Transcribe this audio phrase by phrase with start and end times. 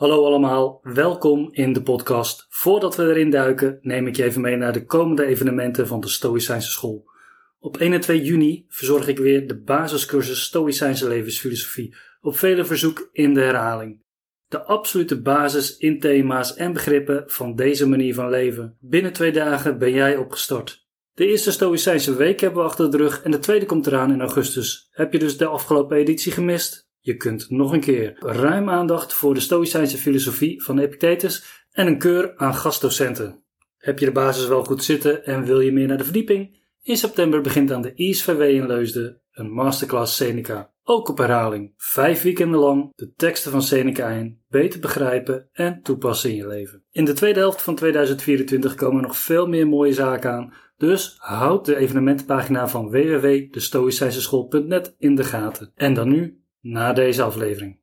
[0.00, 2.46] Hallo allemaal, welkom in de podcast.
[2.48, 6.08] Voordat we erin duiken, neem ik je even mee naar de komende evenementen van de
[6.08, 7.10] Stoïcijnse School.
[7.58, 13.08] Op 1 en 2 juni verzorg ik weer de basiscursus Stoïcijnse levensfilosofie, op vele verzoek
[13.12, 14.02] in de herhaling.
[14.48, 18.76] De absolute basis in thema's en begrippen van deze manier van leven.
[18.80, 20.86] Binnen twee dagen ben jij opgestart.
[21.12, 24.20] De eerste Stoïcijnse week hebben we achter de rug en de tweede komt eraan in
[24.20, 24.88] augustus.
[24.90, 26.89] Heb je dus de afgelopen editie gemist?
[27.00, 31.98] Je kunt nog een keer ruim aandacht voor de Stoïcijnse filosofie van Epictetus en een
[31.98, 33.44] keur aan gastdocenten.
[33.76, 36.58] Heb je de basis wel goed zitten en wil je meer naar de verdieping?
[36.82, 40.72] In september begint aan de ISVW in Leusden een masterclass Seneca.
[40.82, 41.72] Ook op herhaling.
[41.76, 46.84] Vijf weekenden lang de teksten van Seneca in, beter begrijpen en toepassen in je leven.
[46.90, 51.64] In de tweede helft van 2024 komen nog veel meer mooie zaken aan, dus houd
[51.64, 55.72] de evenementenpagina van www.destoïcijnseschool.net in de gaten.
[55.74, 57.78] En dan nu na deze aflevering.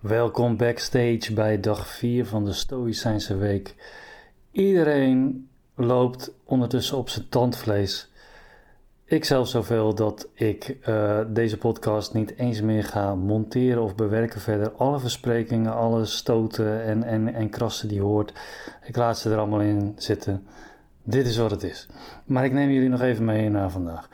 [0.00, 3.74] Welkom backstage bij dag 4 van de Stoïcijnse week.
[4.50, 8.10] Iedereen loopt ondertussen op zijn tandvlees.
[9.04, 14.40] Ik zelf zoveel dat ik uh, deze podcast niet eens meer ga monteren of bewerken
[14.40, 14.72] verder.
[14.72, 18.32] Alle versprekingen, alle stoten en, en, en krassen die hoort,
[18.86, 20.46] ik laat ze er allemaal in zitten.
[21.10, 21.86] Dit is wat het is.
[22.24, 24.08] Maar ik neem jullie nog even mee naar vandaag.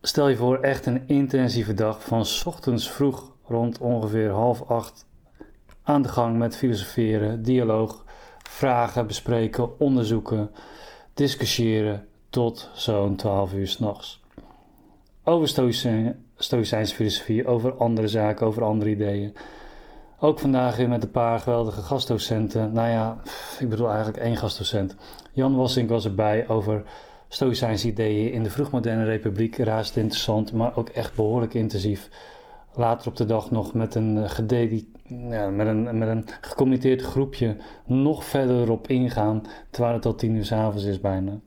[0.00, 5.06] Stel je voor echt een intensieve dag van ochtends vroeg rond ongeveer half acht
[5.82, 8.04] aan de gang met filosoferen, dialoog,
[8.38, 10.50] vragen bespreken, onderzoeken,
[11.14, 14.22] discussiëren tot zo'n 12 uur s'nachts.
[15.24, 15.48] Over
[16.36, 19.36] Stoïcijnse filosofie, over andere zaken, over andere ideeën.
[20.22, 22.72] Ook vandaag weer met een paar geweldige gastdocenten.
[22.72, 23.16] Nou ja,
[23.58, 24.96] ik bedoel eigenlijk één gastdocent.
[25.32, 26.82] Jan Wassink was erbij over
[27.28, 29.56] Stoïcijnse ideeën in de vroegmoderne republiek.
[29.56, 32.08] Raast interessant, maar ook echt behoorlijk intensief.
[32.74, 34.16] Later op de dag nog met een,
[34.50, 34.80] uh,
[35.30, 36.24] ja, met een, met een
[37.02, 41.40] groepje nog verder erop ingaan, terwijl het al tien uur s avonds is bijna.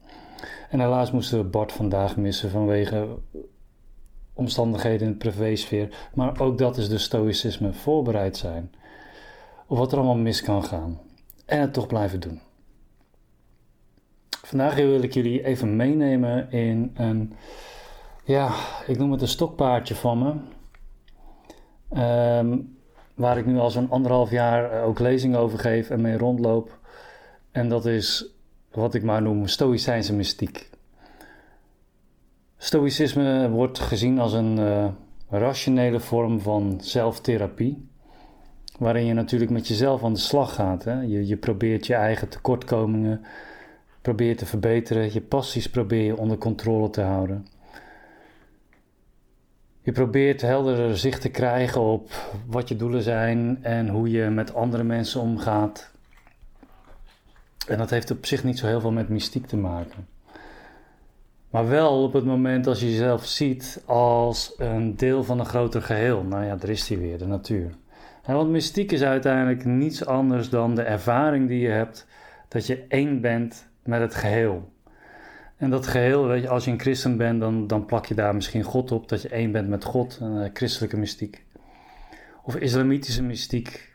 [0.70, 3.08] En helaas moesten we Bart vandaag missen vanwege
[4.34, 6.08] omstandigheden in de privésfeer.
[6.14, 8.72] Maar ook dat is de stoïcisme, voorbereid zijn.
[9.66, 11.00] Op wat er allemaal mis kan gaan.
[11.44, 12.40] En het toch blijven doen.
[14.42, 17.32] Vandaag wil ik jullie even meenemen in een,
[18.24, 18.54] ja,
[18.86, 20.34] ik noem het een stokpaardje van me.
[21.88, 22.58] Ehm,
[23.14, 26.78] waar ik nu al zo'n anderhalf jaar ook lezingen over geef en mee rondloop.
[27.50, 28.26] En dat is
[28.70, 30.70] wat ik maar noem stoïcijnse mystiek.
[32.64, 34.86] Stoïcisme wordt gezien als een uh,
[35.28, 37.88] rationele vorm van zelftherapie,
[38.78, 40.84] waarin je natuurlijk met jezelf aan de slag gaat.
[40.84, 41.00] Hè?
[41.00, 43.24] Je, je probeert je eigen tekortkomingen
[44.00, 47.46] probeert te verbeteren, je passies probeer je onder controle te houden.
[49.80, 52.10] Je probeert helderder zicht te krijgen op
[52.46, 55.90] wat je doelen zijn en hoe je met andere mensen omgaat.
[57.68, 60.13] En dat heeft op zich niet zo heel veel met mystiek te maken.
[61.54, 65.82] Maar wel op het moment als je jezelf ziet als een deel van een groter
[65.82, 66.22] geheel.
[66.22, 67.70] Nou ja, daar is die weer, de natuur.
[68.22, 72.06] En want mystiek is uiteindelijk niets anders dan de ervaring die je hebt
[72.48, 74.72] dat je één bent met het geheel.
[75.56, 78.34] En dat geheel, weet je, als je een christen bent, dan, dan plak je daar
[78.34, 81.44] misschien God op, dat je één bent met God, een uh, christelijke mystiek.
[82.42, 83.94] Of islamitische mystiek,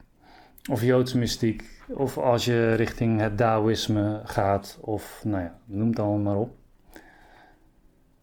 [0.70, 6.00] of joodse mystiek, of als je richting het Taoïsme gaat, of nou ja, noem het
[6.00, 6.59] allemaal maar op.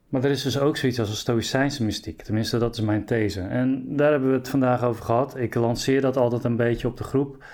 [0.08, 2.22] Maar er is dus ook zoiets als een stoïcijnse mystiek.
[2.22, 3.40] Tenminste, dat is mijn these.
[3.40, 5.36] En daar hebben we het vandaag over gehad.
[5.36, 7.44] Ik lanceer dat altijd een beetje op de groep.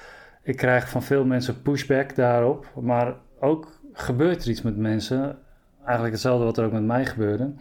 [0.42, 2.72] Ik krijg van veel mensen pushback daarop.
[2.80, 5.38] Maar ook gebeurt er iets met mensen.
[5.84, 7.52] Eigenlijk hetzelfde wat er ook met mij gebeurde.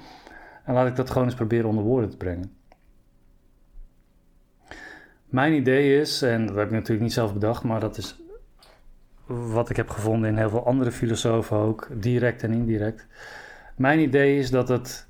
[0.65, 2.51] En laat ik dat gewoon eens proberen onder woorden te brengen.
[5.25, 8.21] Mijn idee is, en dat heb ik natuurlijk niet zelf bedacht, maar dat is
[9.25, 13.07] wat ik heb gevonden in heel veel andere filosofen ook, direct en indirect.
[13.75, 15.07] Mijn idee is dat het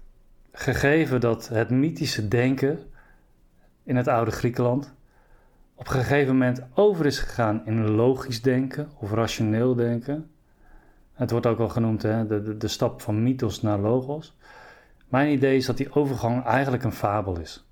[0.52, 2.80] gegeven dat het mythische denken
[3.84, 4.94] in het oude Griekenland
[5.82, 10.30] op een gegeven moment over is gegaan in logisch denken of rationeel denken.
[11.14, 14.38] Het wordt ook wel genoemd hè, de, de, de stap van mythos naar logos.
[15.08, 17.66] Mijn idee is dat die overgang eigenlijk een fabel is.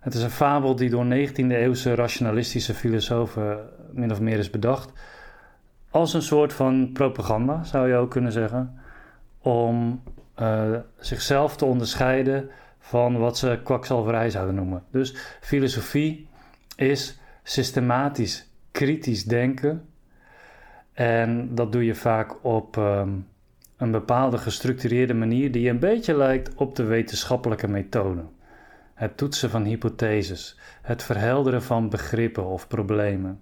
[0.00, 4.92] Het is een fabel die door 19e-eeuwse rationalistische filosofen min of meer is bedacht.
[5.90, 8.78] Als een soort van propaganda, zou je ook kunnen zeggen.
[9.42, 10.02] Om
[10.40, 14.84] uh, zichzelf te onderscheiden van wat ze kwakzalverij zouden noemen.
[14.90, 16.28] Dus filosofie
[16.76, 19.86] is systematisch kritisch denken
[20.92, 23.26] en dat doe je vaak op um,
[23.76, 28.24] een bepaalde gestructureerde manier die een beetje lijkt op de wetenschappelijke methode.
[28.94, 33.40] het toetsen van hypotheses, het verhelderen van begrippen of problemen.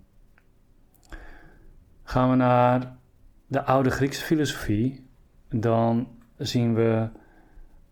[2.02, 2.96] Gaan we naar
[3.46, 5.09] de oude Griekse filosofie,
[5.50, 6.08] dan
[6.38, 7.08] zien we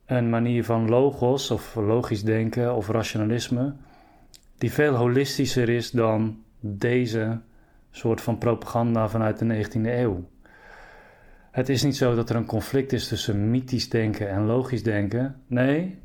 [0.06, 3.74] een manier van logos of logisch denken of rationalisme,
[4.58, 7.40] die veel holistischer is dan deze
[7.90, 10.28] soort van propaganda vanuit de 19e eeuw.
[11.50, 15.42] Het is niet zo dat er een conflict is tussen mythisch denken en logisch denken.
[15.46, 15.98] Nee,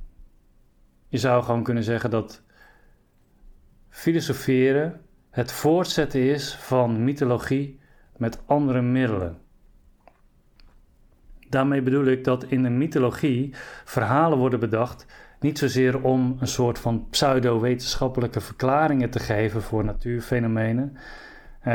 [1.07, 2.41] je zou gewoon kunnen zeggen dat
[3.89, 7.79] filosoferen het voortzetten is van mythologie
[8.17, 9.37] met andere middelen.
[11.53, 13.53] Daarmee bedoel ik dat in de mythologie
[13.85, 15.05] verhalen worden bedacht
[15.39, 20.97] niet zozeer om een soort van pseudo-wetenschappelijke verklaringen te geven voor natuurfenomenen.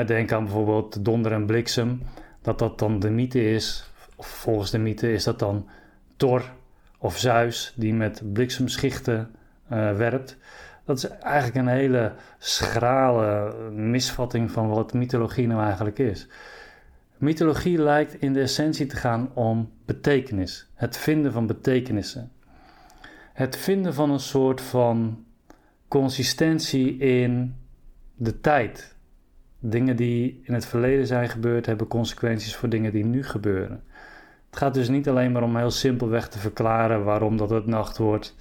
[0.07, 2.03] Denk aan bijvoorbeeld donder en bliksem,
[2.43, 3.91] dat dat dan de mythe is.
[4.17, 5.69] Of volgens de mythe is dat dan
[6.17, 6.43] Thor
[6.99, 9.31] of Zeus die met bliksemschichten
[9.73, 10.37] uh, werpt.
[10.85, 16.29] Dat is eigenlijk een hele schrale misvatting van wat mythologie nou eigenlijk is.
[17.19, 22.33] Mythologie lijkt in de essentie te gaan om betekenis, het vinden van betekenissen.
[23.33, 25.25] Het vinden van een soort van
[25.89, 27.55] consistentie in
[28.15, 28.97] de tijd.
[29.59, 33.83] Dingen die in het verleden zijn gebeurd hebben consequenties voor dingen die nu gebeuren.
[34.51, 37.97] Het gaat dus niet alleen maar om heel simpelweg te verklaren waarom dat het nacht
[37.97, 38.35] wordt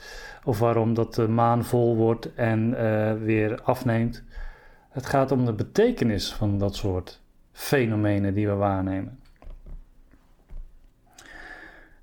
[0.43, 4.23] of waarom dat de maan vol wordt en uh, weer afneemt.
[4.89, 7.21] Het gaat om de betekenis van dat soort
[7.57, 9.19] fenomenen die we waarnemen.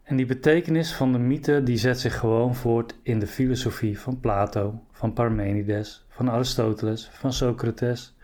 [0.02, 4.20] En die betekenis van de mythe die zet zich gewoon voort in de filosofie van
[4.20, 8.16] Plato, van Parmenides, van Aristoteles, van Socrates.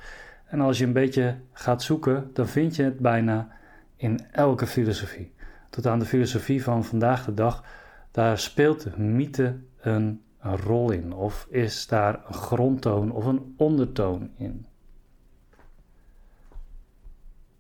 [0.47, 3.49] En als je een beetje gaat zoeken, dan vind je het bijna
[3.97, 5.33] in elke filosofie.
[5.71, 7.65] Tot aan de filosofie van vandaag de dag,
[8.11, 11.13] daar speelt de mythe een, een rol in.
[11.15, 14.67] Of is daar een grondtoon of een ondertoon in.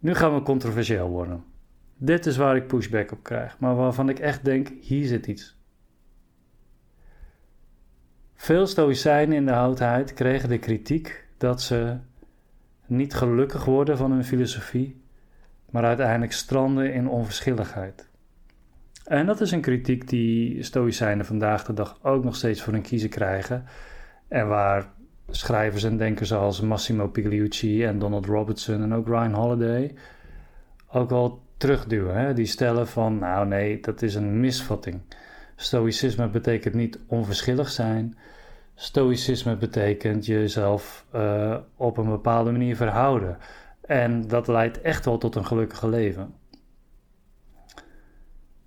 [0.01, 1.45] Nu gaan we controversieel worden.
[1.97, 5.59] Dit is waar ik pushback op krijg, maar waarvan ik echt denk: hier zit iets.
[8.35, 11.97] Veel stoïcijnen in de oudheid kregen de kritiek dat ze
[12.87, 15.03] niet gelukkig worden van hun filosofie,
[15.71, 18.09] maar uiteindelijk stranden in onverschilligheid.
[19.05, 22.83] En dat is een kritiek die stoïcijnen vandaag de dag ook nog steeds voor hun
[22.83, 23.65] kiezen krijgen.
[24.29, 24.93] En waar
[25.31, 29.95] schrijvers en denkers als Massimo Pigliucci en Donald Robertson en ook Ryan Holiday
[30.93, 32.17] ook wel terugduwen.
[32.17, 32.35] Hè?
[32.35, 35.01] Die stellen van, nou nee, dat is een misvatting.
[35.57, 38.17] Stoïcisme betekent niet onverschillig zijn.
[38.75, 43.39] Stoïcisme betekent jezelf uh, op een bepaalde manier verhouden.
[43.81, 46.35] En dat leidt echt wel tot een gelukkige leven.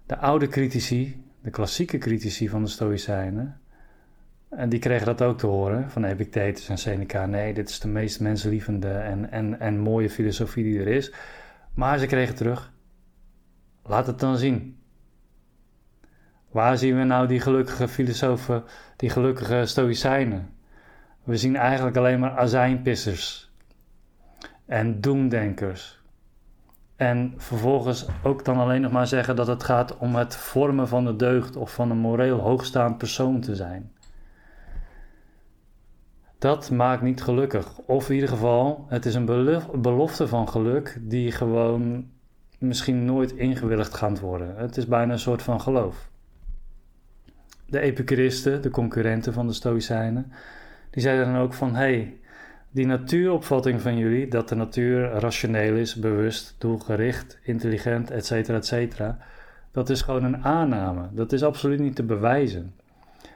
[0.05, 3.61] De oude critici, de klassieke critici van de Stoïcijnen,
[4.57, 7.25] en die kregen dat ook te horen van Epictetus en Seneca.
[7.25, 11.13] Nee, dit is de meest menslievende en, en, en mooie filosofie die er is.
[11.73, 12.71] Maar ze kregen terug,
[13.83, 14.77] laat het dan zien.
[16.51, 18.63] Waar zien we nou die gelukkige filosofen,
[18.95, 20.49] die gelukkige stoïcijnen?
[21.23, 23.51] We zien eigenlijk alleen maar azijnpissers
[24.65, 26.01] en doemdenkers.
[26.95, 31.05] En vervolgens ook dan alleen nog maar zeggen dat het gaat om het vormen van
[31.05, 33.91] de deugd of van een moreel hoogstaand persoon te zijn.
[36.43, 37.79] Dat maakt niet gelukkig.
[37.85, 39.25] Of in ieder geval, het is een
[39.81, 42.09] belofte van geluk die gewoon
[42.57, 44.55] misschien nooit ingewilligd gaat worden.
[44.55, 46.09] Het is bijna een soort van geloof.
[47.65, 50.31] De epicuristen, de concurrenten van de Stoïcijnen,
[50.89, 51.75] die zeiden dan ook van...
[51.75, 52.19] hey,
[52.71, 59.01] die natuuropvatting van jullie, dat de natuur rationeel is, bewust, doelgericht, intelligent, etc., etc.,
[59.71, 61.09] dat is gewoon een aanname.
[61.11, 62.73] Dat is absoluut niet te bewijzen.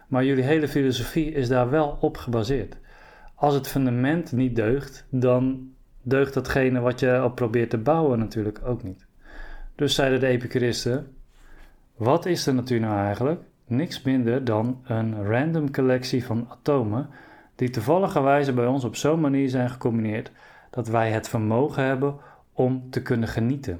[0.07, 2.77] Maar jullie hele filosofie is daar wel op gebaseerd.
[3.39, 5.69] Als het fundament niet deugt, dan
[6.01, 9.05] deugt datgene wat je op probeert te bouwen natuurlijk ook niet.
[9.75, 11.15] Dus zeiden de epicuristen:
[11.95, 13.41] wat is de natuur nou eigenlijk?
[13.67, 17.09] Niks minder dan een random collectie van atomen
[17.55, 20.31] die toevalligerwijze bij ons op zo'n manier zijn gecombineerd
[20.69, 22.15] dat wij het vermogen hebben
[22.53, 23.79] om te kunnen genieten.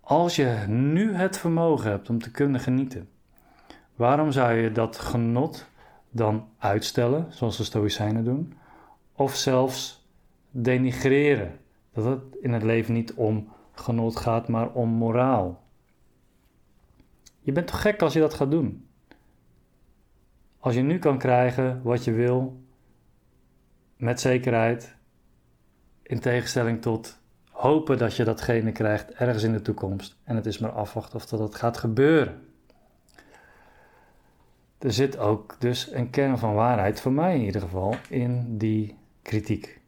[0.00, 3.08] Als je nu het vermogen hebt om te kunnen genieten,
[3.96, 5.66] waarom zou je dat genot
[6.10, 8.54] dan uitstellen, zoals de Stoïcijnen doen,
[9.12, 10.08] of zelfs
[10.50, 11.58] denigreren?
[11.92, 15.62] Dat het in het leven niet om genot gaat, maar om moraal.
[17.40, 18.88] Je bent toch gek als je dat gaat doen?
[20.58, 22.62] Als je nu kan krijgen wat je wil,
[23.96, 24.96] met zekerheid,
[26.02, 30.58] in tegenstelling tot hopen dat je datgene krijgt ergens in de toekomst en het is
[30.58, 32.47] maar afwachten of dat het gaat gebeuren.
[34.78, 38.96] Er zit ook dus een kern van waarheid, voor mij in ieder geval, in die
[39.22, 39.80] kritiek.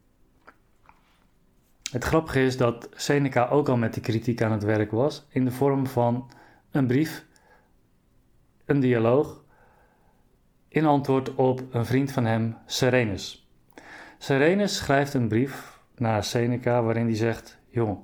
[1.91, 5.45] Het grappige is dat Seneca ook al met die kritiek aan het werk was, in
[5.45, 6.29] de vorm van
[6.71, 7.25] een brief,
[8.65, 9.43] een dialoog,
[10.67, 13.49] in antwoord op een vriend van hem, Serenus.
[14.17, 17.99] Serenus schrijft een brief naar Seneca waarin hij zegt: Joh,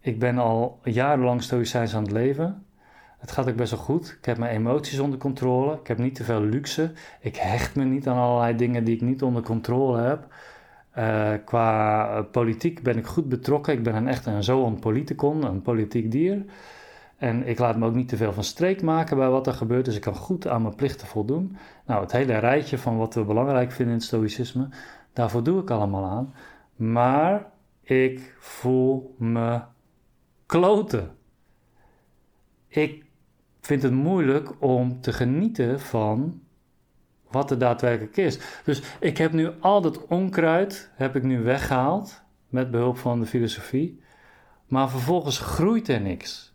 [0.00, 2.63] ik ben al jarenlang stoïcijns aan het leven.
[3.24, 4.16] Het gaat ook best wel goed.
[4.18, 5.74] Ik heb mijn emoties onder controle.
[5.80, 6.92] Ik heb niet te veel luxe.
[7.20, 10.26] Ik hecht me niet aan allerlei dingen die ik niet onder controle heb.
[10.98, 13.72] Uh, qua politiek ben ik goed betrokken.
[13.72, 16.44] Ik ben een echt een zoon politicon, een politiek dier.
[17.16, 19.84] En ik laat me ook niet te veel van streek maken bij wat er gebeurt.
[19.84, 21.56] Dus ik kan goed aan mijn plichten voldoen.
[21.86, 24.68] Nou, het hele rijtje van wat we belangrijk vinden in het stoïcisme,
[25.12, 26.34] daarvoor doe ik allemaal aan.
[26.76, 27.50] Maar
[27.82, 29.60] ik voel me
[30.46, 31.16] kloten.
[32.68, 33.03] Ik
[33.66, 36.40] vind het moeilijk om te genieten van
[37.30, 38.38] wat er daadwerkelijk is.
[38.64, 43.26] Dus ik heb nu al dat onkruid heb ik nu weggehaald met behulp van de
[43.26, 44.00] filosofie,
[44.66, 46.54] maar vervolgens groeit er niks.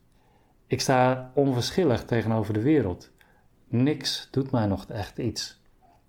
[0.67, 3.11] Ik sta onverschillig tegenover de wereld.
[3.67, 5.61] Niks doet mij nog echt iets.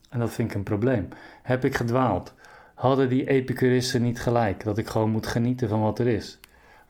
[0.09, 1.09] En dat vind ik een probleem.
[1.43, 2.35] Heb ik gedwaald?
[2.75, 6.39] Hadden die epicuristen niet gelijk dat ik gewoon moet genieten van wat er is?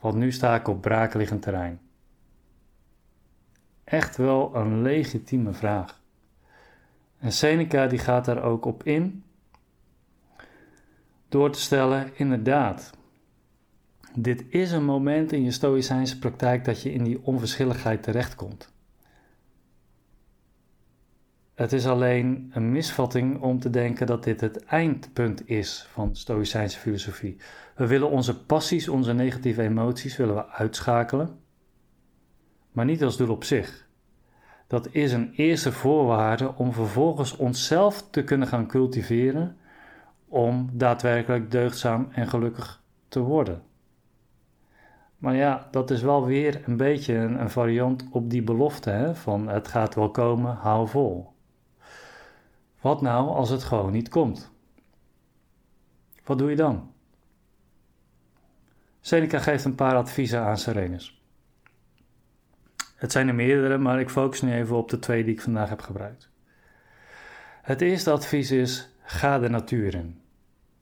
[0.00, 1.80] Want nu sta ik op braakliggend terrein.
[3.90, 6.00] Echt wel een legitieme vraag.
[7.18, 9.24] En Seneca die gaat daar ook op in
[11.28, 12.90] door te stellen, inderdaad,
[14.14, 18.72] dit is een moment in je stoïcijnse praktijk dat je in die onverschilligheid terechtkomt.
[21.54, 26.78] Het is alleen een misvatting om te denken dat dit het eindpunt is van stoïcijnse
[26.78, 27.36] filosofie.
[27.74, 31.38] We willen onze passies, onze negatieve emoties willen we uitschakelen,
[32.72, 33.88] maar niet als doel op zich.
[34.66, 39.56] Dat is een eerste voorwaarde om vervolgens onszelf te kunnen gaan cultiveren
[40.28, 43.62] om daadwerkelijk deugdzaam en gelukkig te worden.
[45.18, 49.48] Maar ja, dat is wel weer een beetje een, variant op die belofte hè, van
[49.48, 51.32] het gaat wel komen, hou vol.
[52.80, 54.50] Wat nou als het gewoon niet komt?
[56.24, 56.92] Wat doe je dan?
[59.00, 61.19] Seneca geeft een paar adviezen aan Serenus.
[63.00, 65.68] Het zijn er meerdere, maar ik focus nu even op de twee die ik vandaag
[65.68, 66.30] heb gebruikt.
[67.62, 70.20] Het eerste advies is: ga de natuur in.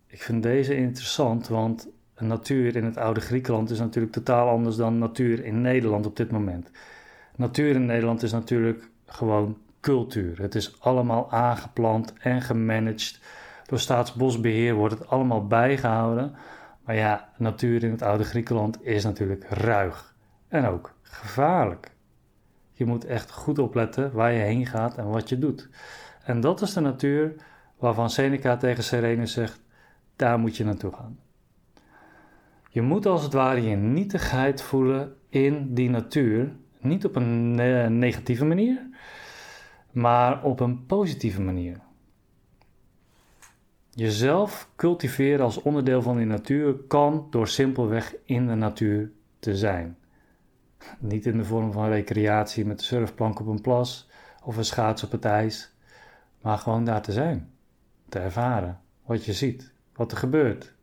[0.07, 4.99] Ik vind deze interessant, want natuur in het oude Griekenland is natuurlijk totaal anders dan
[4.99, 6.71] natuur in Nederland op dit moment.
[7.37, 10.41] Natuur in Nederland is natuurlijk gewoon cultuur.
[10.41, 13.21] Het is allemaal aangeplant en gemanaged.
[13.67, 16.35] Door staatsbosbeheer wordt het allemaal bijgehouden.
[16.85, 20.15] Maar ja, natuur in het oude Griekenland is natuurlijk ruig
[20.49, 21.97] en ook gevaarlijk.
[22.79, 25.69] Je moet echt goed opletten waar je heen gaat en wat je doet.
[26.25, 27.35] En dat is de natuur
[27.79, 29.61] waarvan Seneca tegen Serenus zegt:
[30.17, 31.19] daar moet je naartoe gaan.
[32.71, 36.53] Je moet als het ware je nietigheid voelen in die natuur.
[36.81, 37.55] Niet op een
[37.99, 38.89] negatieve manier,
[39.91, 41.81] maar op een positieve manier.
[43.91, 49.98] Jezelf cultiveren als onderdeel van die natuur kan door simpelweg in de natuur te zijn.
[50.99, 54.09] Niet in de vorm van recreatie met een surfplank op een plas
[54.45, 55.75] of een schaats op het ijs,
[56.43, 57.51] maar gewoon daar te zijn,
[58.09, 60.75] te ervaren wat je ziet, wat er gebeurt.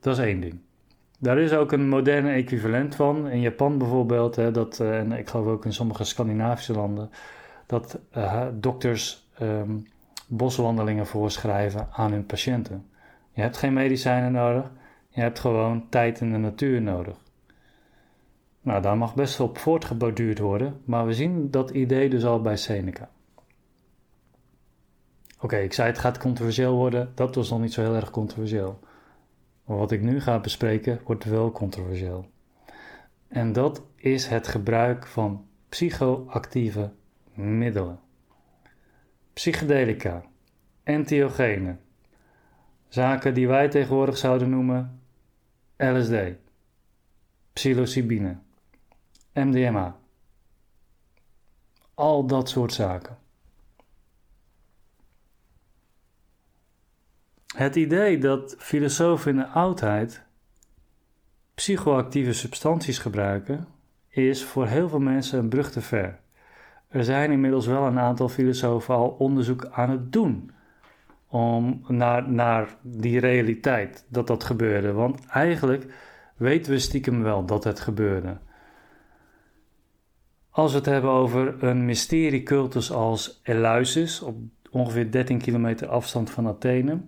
[0.00, 0.60] Dat is één ding.
[1.18, 3.28] Daar is ook een moderne equivalent van.
[3.28, 7.10] In Japan bijvoorbeeld, hè, dat, eh, en ik geloof ook in sommige Scandinavische landen,
[7.66, 9.86] dat uh, dokters um,
[10.26, 12.86] boswandelingen voorschrijven aan hun patiënten.
[13.32, 14.70] Je hebt geen medicijnen nodig,
[15.08, 17.16] je hebt gewoon tijd in de natuur nodig.
[18.68, 22.56] Nou, daar mag best op voortgeborduurd worden, maar we zien dat idee dus al bij
[22.56, 23.10] Seneca.
[25.40, 28.78] Oké, ik zei het gaat controversieel worden, dat was nog niet zo heel erg controversieel.
[29.64, 32.30] Maar wat ik nu ga bespreken wordt wel controversieel.
[33.28, 36.92] En dat is het gebruik van psychoactieve
[37.34, 38.00] middelen.
[39.32, 40.22] Psychedelica,
[40.82, 41.80] entheogenen,
[42.88, 45.00] zaken die wij tegenwoordig zouden noemen
[45.76, 46.14] LSD,
[47.52, 48.46] psilocybine.
[49.44, 49.96] MDMA.
[51.94, 53.18] Al dat soort zaken.
[57.56, 60.26] Het idee dat filosofen in de oudheid
[61.54, 63.66] psychoactieve substanties gebruiken,
[64.08, 66.18] is voor heel veel mensen een brug te ver.
[66.88, 70.50] Er zijn inmiddels wel een aantal filosofen al onderzoek aan het doen
[71.26, 74.92] om naar, naar die realiteit dat dat gebeurde.
[74.92, 75.92] Want eigenlijk
[76.36, 78.36] weten we stiekem wel dat het gebeurde.
[80.58, 84.36] Als we het hebben over een mysteriecultus als Eleusis, op
[84.70, 87.00] ongeveer 13 kilometer afstand van Athene.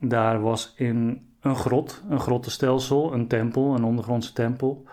[0.00, 4.84] Daar was in een grot, een grottenstelsel, een tempel, een ondergrondse tempel,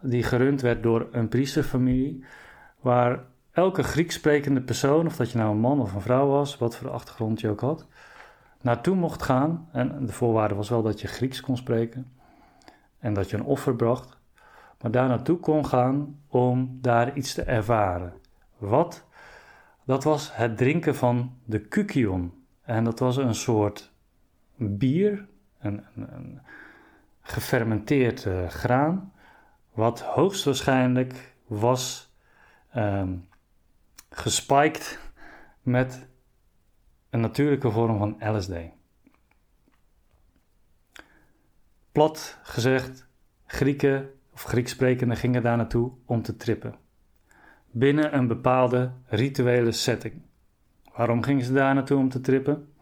[0.00, 2.24] die gerund werd door een priesterfamilie,
[2.80, 6.58] waar elke Grieks sprekende persoon, of dat je nou een man of een vrouw was,
[6.58, 7.86] wat voor achtergrond je ook had,
[8.60, 9.68] naartoe mocht gaan.
[9.72, 12.12] En de voorwaarde was wel dat je Grieks kon spreken
[12.98, 14.17] en dat je een offer bracht
[14.80, 18.12] maar daar naartoe kon gaan om daar iets te ervaren.
[18.56, 19.06] Wat?
[19.84, 22.46] Dat was het drinken van de kukion.
[22.62, 23.92] En dat was een soort
[24.56, 26.40] bier, een, een,
[27.20, 29.12] gefermenteerd uh, graan,
[29.72, 32.12] wat hoogstwaarschijnlijk was
[32.76, 33.28] um,
[34.10, 34.98] gespiked
[35.62, 36.08] met
[37.10, 38.52] een natuurlijke vorm van LSD.
[41.92, 43.06] Plat gezegd,
[43.46, 46.74] Grieken of Grieksprekenden gingen daar naartoe om te trippen.
[47.70, 50.14] Binnen een bepaalde rituele setting.
[50.96, 52.72] Waarom gingen ze daar naartoe om te trippen?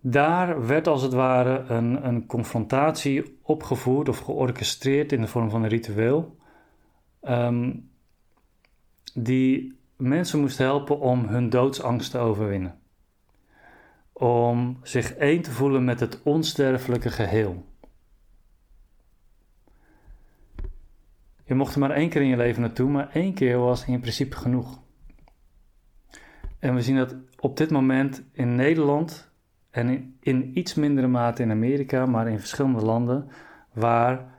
[0.00, 5.62] Daar werd als het ware een, een confrontatie opgevoerd of georchestreerd in de vorm van
[5.62, 6.36] een ritueel.
[7.22, 7.90] Um,
[9.14, 12.78] die mensen moest helpen om hun doodsangst te overwinnen.
[14.12, 17.64] Om zich één te voelen met het onsterfelijke geheel.
[21.46, 24.00] Je mocht er maar één keer in je leven naartoe, maar één keer was in
[24.00, 24.80] principe genoeg.
[26.58, 29.30] En we zien dat op dit moment in Nederland
[29.70, 33.28] en in, in iets mindere mate in Amerika, maar in verschillende landen,
[33.72, 34.34] waar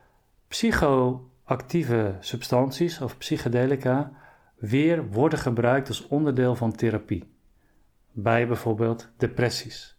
[0.47, 4.11] psychoactieve substanties of psychedelica
[4.55, 7.31] weer worden gebruikt als onderdeel van therapie.
[8.11, 9.97] Bij bijvoorbeeld depressies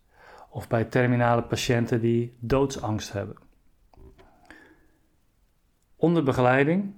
[0.50, 3.36] of bij terminale patiënten die doodsangst hebben.
[5.96, 6.94] Onder begeleiding,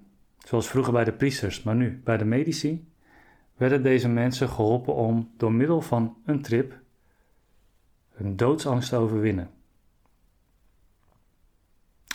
[0.50, 2.92] zoals vroeger bij de priesters, maar nu bij de medici,
[3.56, 6.78] werden deze mensen geholpen om door middel van een trip
[8.14, 9.50] hun doodsangst te overwinnen.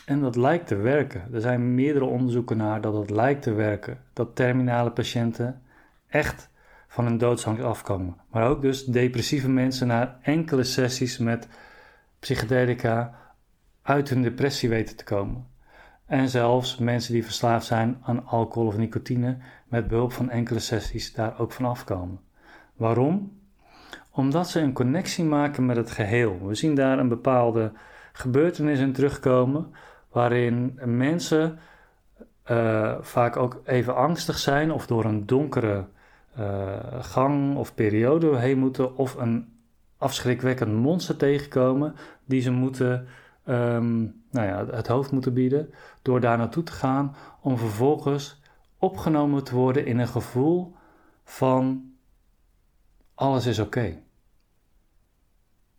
[0.05, 1.33] En dat lijkt te werken.
[1.33, 4.01] Er zijn meerdere onderzoeken naar dat het lijkt te werken.
[4.13, 5.61] Dat terminale patiënten
[6.07, 6.49] echt
[6.87, 8.17] van hun doodsangst afkomen.
[8.29, 11.47] Maar ook dus depressieve mensen na enkele sessies met
[12.19, 13.19] psychedelica
[13.81, 15.53] uit hun depressie weten te komen.
[16.05, 19.37] En zelfs mensen die verslaafd zijn aan alcohol of nicotine
[19.67, 22.19] met behulp van enkele sessies daar ook van afkomen.
[22.75, 23.39] Waarom?
[24.11, 26.47] Omdat ze een connectie maken met het geheel.
[26.47, 27.71] We zien daar een bepaalde
[28.13, 29.73] gebeurtenis in terugkomen
[30.11, 31.59] waarin mensen
[32.51, 35.85] uh, vaak ook even angstig zijn of door een donkere
[36.39, 39.53] uh, gang of periode heen moeten of een
[39.97, 43.07] afschrikwekkend monster tegenkomen die ze moeten
[43.45, 48.41] um, nou ja, het hoofd moeten bieden door daar naartoe te gaan om vervolgens
[48.77, 50.75] opgenomen te worden in een gevoel
[51.23, 51.93] van
[53.13, 54.03] alles is oké.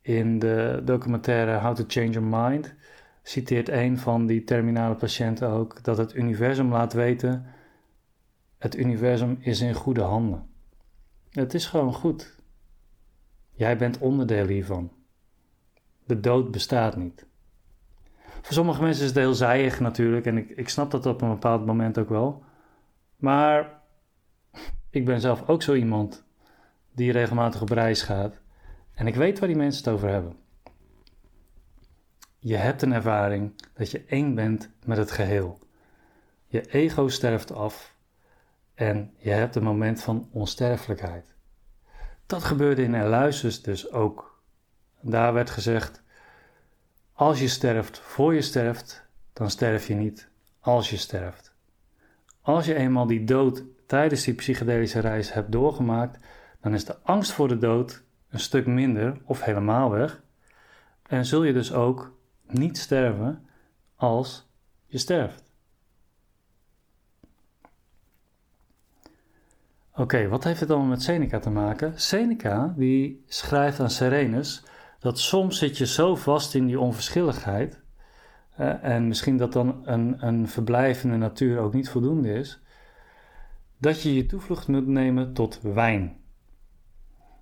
[0.00, 2.74] In de documentaire How to Change Your Mind
[3.22, 7.46] citeert een van die terminale patiënten ook dat het universum laat weten:
[8.58, 10.48] het universum is in goede handen.
[11.30, 12.38] Het is gewoon goed.
[13.50, 14.92] Jij bent onderdeel hiervan.
[16.04, 17.26] De dood bestaat niet.
[18.46, 21.28] Voor sommige mensen is het heel zijig natuurlijk en ik, ik snap dat op een
[21.28, 22.44] bepaald moment ook wel.
[23.16, 23.80] Maar
[24.90, 26.24] ik ben zelf ook zo iemand
[26.92, 28.40] die regelmatig op reis gaat
[28.94, 30.36] en ik weet waar die mensen het over hebben.
[32.38, 35.58] Je hebt een ervaring dat je één bent met het geheel.
[36.46, 37.94] Je ego sterft af
[38.74, 41.34] en je hebt een moment van onsterfelijkheid.
[42.26, 44.42] Dat gebeurde in Eleusis dus ook.
[45.00, 46.02] Daar werd gezegd:
[47.16, 50.28] als je sterft voor je sterft, dan sterf je niet
[50.60, 51.54] als je sterft.
[52.40, 56.18] Als je eenmaal die dood tijdens die psychedelische reis hebt doorgemaakt,
[56.60, 60.22] dan is de angst voor de dood een stuk minder of helemaal weg.
[61.02, 62.12] En zul je dus ook
[62.46, 63.46] niet sterven
[63.94, 64.48] als
[64.86, 65.44] je sterft.
[69.94, 72.00] Oké, wat heeft het dan met Seneca te maken?
[72.00, 74.64] Seneca die schrijft aan Serenus
[75.06, 77.80] dat soms zit je zo vast in die onverschilligheid.
[78.82, 82.60] en misschien dat dan een, een natuur ook niet voldoende is.
[83.78, 86.16] Dat je je toevlucht moet nemen tot wijn.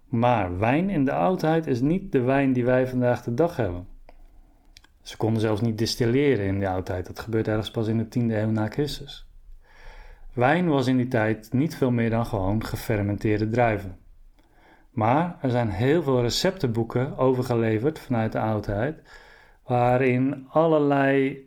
[0.08, 3.86] Maar wijn in de oudheid is niet de wijn die wij vandaag de dag hebben.
[5.02, 7.06] Ze konden zelfs niet distilleren in de oudheid.
[7.06, 9.28] Dat gebeurt ergens pas in de 10e eeuw na Christus.
[10.32, 13.98] Wijn was in die tijd niet veel meer dan gewoon gefermenteerde druiven.
[14.94, 19.02] Maar er zijn heel veel receptenboeken overgeleverd vanuit de oudheid,
[19.64, 21.38] waarin allerlei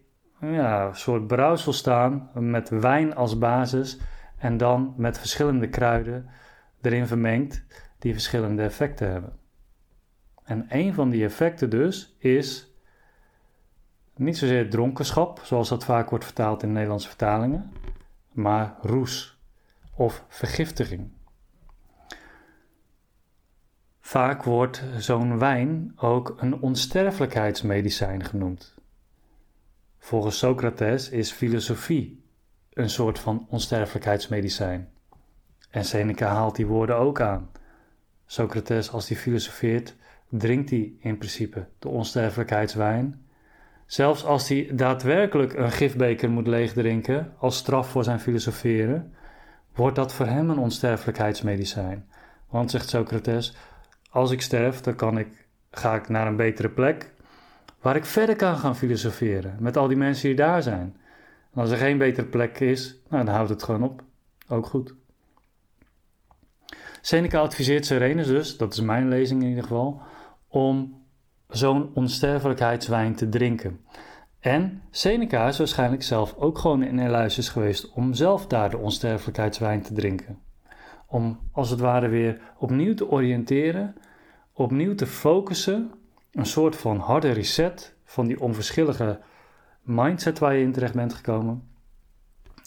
[0.42, 4.00] ja, soort brouwsel staan met wijn als basis
[4.38, 6.30] en dan met verschillende kruiden
[6.82, 7.66] erin vermengd
[8.00, 9.34] die verschillende effecten hebben.
[10.44, 12.72] En een van die effecten dus is
[14.16, 17.72] niet zozeer dronkenschap, zoals dat vaak wordt vertaald in Nederlandse vertalingen,
[18.32, 19.40] maar roes
[19.96, 21.17] of vergiftiging.
[24.08, 28.76] Vaak wordt zo'n wijn ook een onsterfelijkheidsmedicijn genoemd.
[29.98, 32.24] Volgens Socrates is filosofie
[32.74, 34.90] een soort van onsterfelijkheidsmedicijn.
[35.70, 37.50] En Seneca haalt die woorden ook aan.
[38.26, 39.96] Socrates, als hij filosofeert,
[40.30, 43.26] drinkt hij in principe de onsterfelijkheidswijn.
[43.86, 49.14] Zelfs als hij daadwerkelijk een gifbeker moet leegdrinken als straf voor zijn filosoferen,
[49.76, 52.08] wordt dat voor hem een onsterfelijkheidsmedicijn.
[52.50, 53.56] Want, zegt Socrates,
[54.18, 55.28] als ik sterf, dan kan ik,
[55.72, 57.12] ga ik naar een betere plek
[57.82, 60.98] waar ik verder kan gaan filosoferen met al die mensen die daar zijn.
[61.54, 64.04] Als er geen betere plek is, nou, dan houdt het gewoon op.
[64.48, 64.94] Ook goed.
[67.02, 70.02] Seneca adviseert Serenus dus, dat is mijn lezing in ieder geval,
[70.48, 71.04] om
[71.50, 73.80] zo'n onsterfelijkheidswijn te drinken.
[74.40, 79.82] En Seneca is waarschijnlijk zelf ook gewoon in Eleusis geweest om zelf daar de onsterfelijkheidswijn
[79.82, 80.40] te drinken.
[81.08, 83.96] Om als het ware weer opnieuw te oriënteren,
[84.58, 85.92] opnieuw te focussen,
[86.32, 89.20] een soort van harde reset van die onverschillige
[89.82, 91.68] mindset waar je in terecht bent gekomen.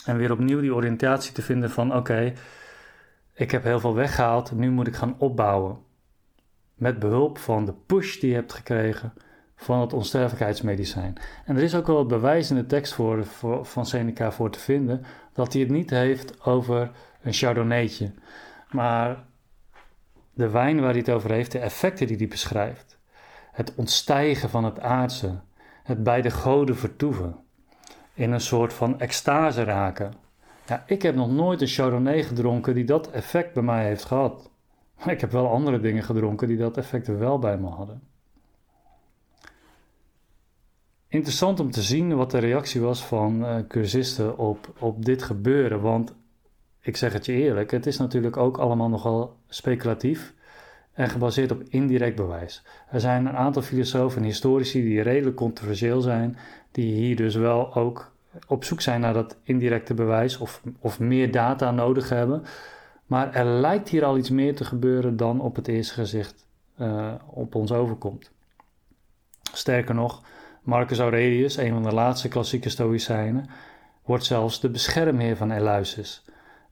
[0.04, 2.32] En weer opnieuw die oriëntatie te vinden van oké,
[3.34, 5.78] ik heb heel veel weggehaald, nu moet ik gaan opbouwen.
[6.74, 9.12] Met behulp van de push die je hebt gekregen
[9.56, 11.16] van het onsterfelijkheidsmedicijn.
[11.44, 14.50] En er is ook wel het bewijs in de tekst voor, voor, van Seneca voor
[14.50, 16.90] te vinden dat hij het niet heeft over
[17.22, 18.12] een chardonnaytje,
[18.70, 19.28] maar
[20.32, 22.98] de wijn waar hij het over heeft, de effecten die hij beschrijft.
[23.52, 25.40] Het ontstijgen van het aardse,
[25.82, 27.36] het bij de goden vertoeven,
[28.14, 30.12] in een soort van extase raken.
[30.66, 34.50] Ja, ik heb nog nooit een Chardonnay gedronken die dat effect bij mij heeft gehad.
[34.98, 38.02] Maar ik heb wel andere dingen gedronken die dat effect wel bij me hadden.
[41.08, 45.80] Interessant om te zien wat de reactie was van uh, cursisten op, op dit gebeuren.
[45.80, 46.14] Want
[46.80, 50.34] ik zeg het je eerlijk, het is natuurlijk ook allemaal nogal speculatief
[50.92, 52.62] en gebaseerd op indirect bewijs.
[52.90, 56.36] Er zijn een aantal filosofen en historici die redelijk controversieel zijn,
[56.70, 58.12] die hier dus wel ook
[58.46, 62.42] op zoek zijn naar dat indirecte bewijs of, of meer data nodig hebben.
[63.06, 66.46] Maar er lijkt hier al iets meer te gebeuren dan op het eerste gezicht
[66.80, 68.30] uh, op ons overkomt.
[69.52, 70.22] Sterker nog,
[70.62, 73.46] Marcus Aurelius, een van de laatste klassieke Stoïcijnen,
[74.04, 76.24] wordt zelfs de beschermheer van Eleusis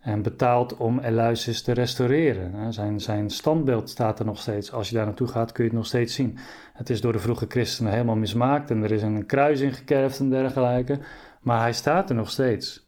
[0.09, 2.73] en betaalt om Eleusis te restaureren.
[2.73, 4.73] Zijn, zijn standbeeld staat er nog steeds.
[4.73, 6.39] Als je daar naartoe gaat, kun je het nog steeds zien.
[6.73, 10.31] Het is door de vroege christenen helemaal mismaakt en er is een kruis ingekerfd en
[10.31, 10.99] dergelijke.
[11.41, 12.87] Maar hij staat er nog steeds.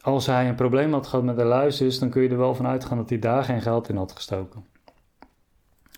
[0.00, 2.96] Als hij een probleem had gehad met Eleusis, dan kun je er wel van uitgaan
[2.96, 4.64] dat hij daar geen geld in had gestoken.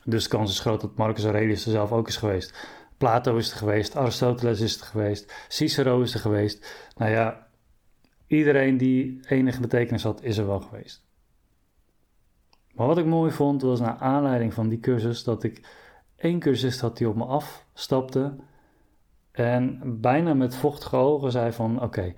[0.05, 2.69] Dus de kans is groot dat Marcus Aurelius er zelf ook is geweest.
[2.99, 6.91] Plato is er geweest, Aristoteles is er geweest, Cicero is er geweest.
[6.97, 7.47] Nou ja,
[8.33, 11.05] iedereen die enige betekenis had, is er wel geweest.
[12.75, 15.68] Maar wat ik mooi vond, was naar aanleiding van die cursus dat ik
[16.16, 18.37] één cursist had die op me afstapte
[19.31, 22.14] en bijna met vochtige ogen zei van oké,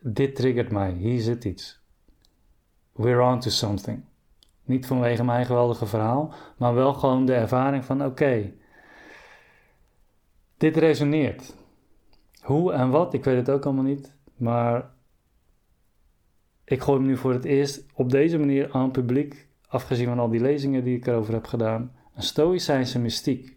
[0.00, 1.80] dit triggert mij, hier zit iets.
[2.92, 4.04] We're on to something.
[4.64, 8.52] Niet vanwege mijn geweldige verhaal, maar wel gewoon de ervaring van oké,
[10.56, 11.54] dit resoneert.
[12.42, 14.91] Hoe en wat, ik weet het ook allemaal niet, maar
[16.64, 20.18] ik gooi hem nu voor het eerst op deze manier aan het publiek, afgezien van
[20.18, 21.92] al die lezingen die ik erover heb gedaan.
[22.14, 23.56] Een stoïcijnse mystiek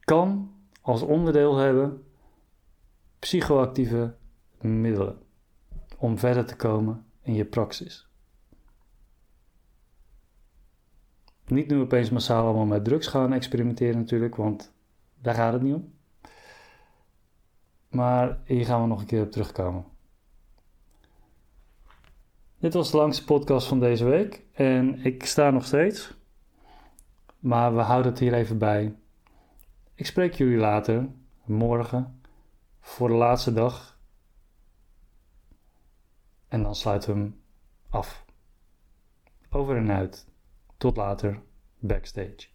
[0.00, 2.04] kan als onderdeel hebben
[3.18, 4.14] psychoactieve
[4.60, 5.18] middelen
[5.98, 8.06] om verder te komen in je praxis.
[11.46, 14.72] Niet nu opeens massaal allemaal met drugs gaan experimenteren natuurlijk, want
[15.20, 15.92] daar gaat het niet om.
[17.88, 19.91] Maar hier gaan we nog een keer op terugkomen.
[22.62, 26.14] Dit was de langste podcast van deze week en ik sta nog steeds.
[27.38, 28.94] Maar we houden het hier even bij.
[29.94, 31.08] Ik spreek jullie later,
[31.44, 32.20] morgen,
[32.80, 33.98] voor de laatste dag.
[36.48, 37.40] En dan sluiten we hem
[37.90, 38.24] af.
[39.50, 40.26] Over en uit.
[40.76, 41.42] Tot later,
[41.78, 42.51] backstage.